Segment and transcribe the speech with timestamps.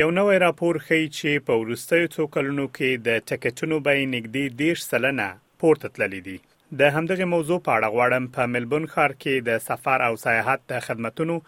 [0.00, 4.44] یو نوې راپور ښیي چې په ورستیو څو کلونو کې د ټیکټونو بیې نږدې
[4.76, 5.26] 10 سلنه
[5.64, 6.38] پورته تللې دي
[6.78, 10.82] د همدغه موضوع په اړه غواړم په ملبون ښار کې د سفر او سیاحت د
[10.84, 11.38] خدماتو ل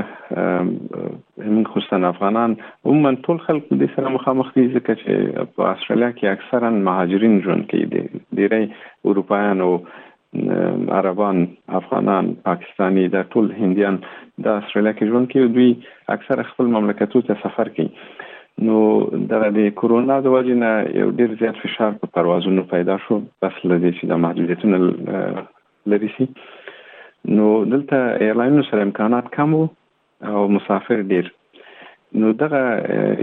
[1.55, 2.51] موږ خصوصا افغانان
[2.91, 5.13] عموما ټول خلک د سره مخامخ دي ځکه چې
[5.57, 8.05] په استرالیا کې اکثرا مهاجرین ژوند کوي دي
[8.41, 8.63] ډیری
[9.13, 9.73] اروپایان او
[11.01, 11.37] عربان
[11.83, 15.71] افغانان پاکستانی دا ټول هنديان د استرالیا کې ژوند کوي دوی
[16.19, 17.91] اکثر خپل مملکتو ته سفر کوي
[18.69, 18.81] نو
[19.59, 20.73] د کورونا د وجې نه
[21.05, 26.29] یو ډیر زیات فشار په پروازونو پیدا شو بس لدې چې د محدودیتونو لري سي
[27.27, 27.97] نو دلته
[28.27, 29.67] ایرلاینونو سره امکانات کم وو
[30.33, 31.31] او مسافر ډیر
[32.21, 32.61] نو دغه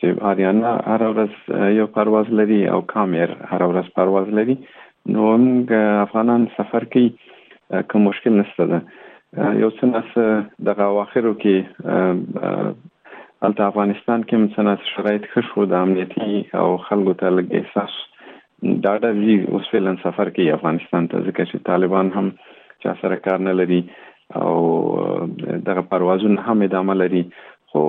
[0.00, 4.55] چې آریانا هر ورځ یو پرواز لري او کامیر هر ورځ پرواز لري
[5.16, 5.72] نو موږ
[6.05, 10.15] افغانان سفر کې کوم مشکل نشته ده یو څه نس
[10.69, 17.34] د اواخرو کې البته افغانستان کې مثلا شرایط ښه شو د امنیتي او خلکو ته
[17.37, 18.00] لږ احساس
[18.89, 22.33] دا د وی اوس فعلا سفر کوي افغانستان ته ځکه چې طالبان هم
[22.87, 23.78] چا سره کار نه لري
[24.41, 24.50] او
[25.71, 27.22] دغه پروازونه هم ادامه لري
[27.73, 27.81] خو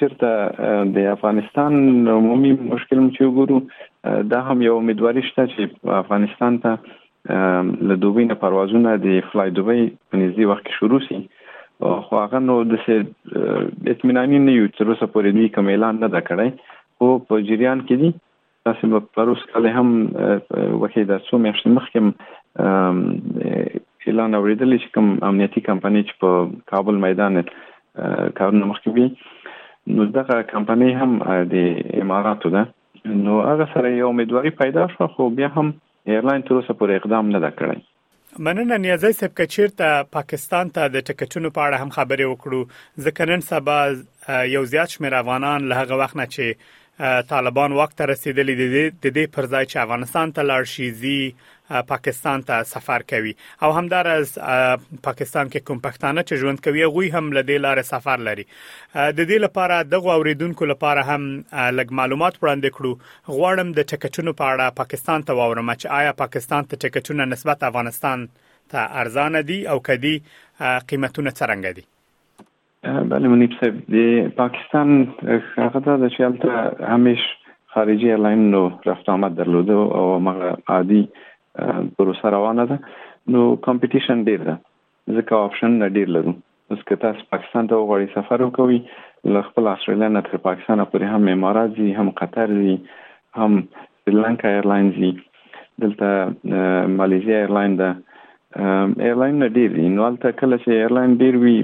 [0.00, 1.78] چیرته د افغانستان
[2.16, 7.38] عمومي مشکل چې وګورو دا هم یو امیدواري شته چې افغانستان ته
[7.88, 11.22] له دوبۍ نه پروازونه د فلای دوبۍ په نږدې وخت کې شروع شي
[11.82, 12.92] خو هغه نو د څه
[13.92, 16.48] اطمینانی نه یو تر اوسه پورې دوی کوم اعلان نه دا کړی
[16.98, 18.10] خو په جریان کې دي
[18.68, 22.00] تاسو په پروس کله هم وکړي د څو میاشتې مخکې
[24.10, 26.30] اعلان اوریدل چې کوم امنیتي کمپنۍ چې په
[26.74, 27.32] کابل میدان
[28.40, 29.08] کارونه مخکې وي
[29.96, 31.10] نو دغه کمپنۍ هم
[31.54, 31.56] د
[32.04, 32.64] اماراتو ده
[33.26, 35.68] نو هغه سره یو امیدواري پیدا شو خو بیا هم
[36.14, 37.80] ایرلاین تر اوسه پورې اقدام نه دا کړی
[38.38, 43.26] مننه نیازی صاحب کچیر ته پاکستان ته د ټکټونو په اړه هم خبرې وکړو ځکه
[43.30, 43.78] نن سبا
[44.54, 49.24] یو زیات شمېر افغانان له هغه وخت نه چې طالبان وخت رسیدلې دي د دې
[49.36, 51.18] پر ځای چې افغانستان ته لاړ شي زی
[51.88, 54.32] پاکستان ته سفر کوي او همدار از
[55.04, 59.44] پاکستان کې کوم پښتانه چې ژوند کوي غوي هم لدې لارې سفر لري د دې
[59.44, 61.24] لپاره دغه اوریدونکو لپاره هم
[61.78, 66.68] لګ معلومات وړاندې کړو غواړم د ټکټونو په اړه پاکستان ته واورم چې آیا پاکستان
[66.72, 68.26] ته ټکټونه نسبت افغانستان
[68.74, 71.86] ته ارزان دي او کدي قیمتونه څنګه دي
[73.12, 74.94] بله منیب صاحب د پاکستان
[75.28, 77.24] هغه د چې همیش
[77.76, 80.34] خارجي ایرلاین نو رفت آمد درلوده او ما
[80.74, 81.06] عادي
[81.98, 82.78] پروسه روانه ده
[83.34, 86.32] نو کمپټیشن ډیر ده ځکه آپشن ډیر لرو
[86.74, 88.78] اوس که تاسو پاکستان ته وغواړئ سفر وکړئ
[89.34, 92.72] له خپل استرالیا نه تر پاکستان پورې هم امارات زی هم قطر زی
[93.42, 95.10] هم سریلانکا ایرلاین زی
[95.84, 96.58] دلته
[96.96, 97.90] ماليزیا ایرلاین ده
[99.10, 101.56] ایرلاین ډیر دی نو البته کله چې ایرلاین ډیر وي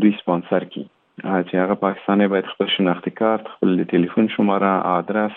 [0.02, 0.92] دوی سپانسر کړي
[1.23, 5.35] چې هغه پاکستاني باید خپل شناختی کارت خپل ټلیفون شماره آدرس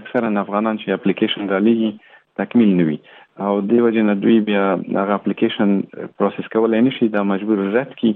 [0.00, 2.98] اکثرا افغانان چې اپلیکیشن را لېږي تکمیل نه وي
[3.46, 4.64] او دی وجه نه دوی بیا
[5.00, 5.70] هغه اپلیکیشن
[6.18, 8.10] پروسس کولای نشي دا مجبور رد کی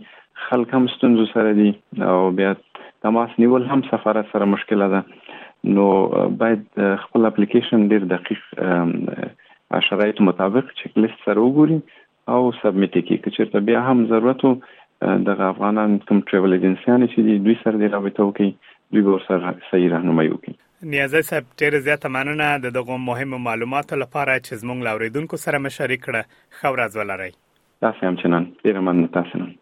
[0.48, 1.70] خلک هم ستونزو سره دي
[2.10, 2.50] او بیا
[3.02, 5.00] تماس نیول هم سفارت سره مشکله ده
[5.74, 5.86] نو
[6.40, 6.60] باید
[7.02, 8.42] خپل اپلیکیشن ډیر دقیق
[9.88, 11.78] شرایط مطابق چک لیست سره وګوري
[12.32, 14.42] او سبمیټ کړي که چیرته بیا هم ضرورت
[15.30, 18.54] د افغانان کوم ټریول ایجنسیان چې دوی سره د رابطه وکړي
[18.92, 24.34] دوی ورسره صحیح راهنمایي وکړي نیازی صاحب ډیر زیاته مننه د دغه مهمو معلوماتو لپاره
[24.46, 27.30] چې زموږ لاوریدونکو سره مشارک کړه خو راز ولرئ
[27.86, 29.54] تاسو هم چنن ډیر مننه تاسو نن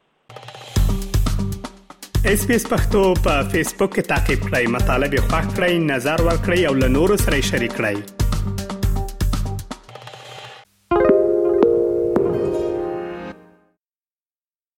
[2.32, 6.24] اس پی اس پختو په فیسبوک کې تا کې پلی مطلب یو فاک کړئ نظر
[6.30, 8.22] ور کړئ او له نورو سره شریک کړئ